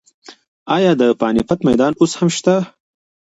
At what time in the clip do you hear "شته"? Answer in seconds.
2.37-2.55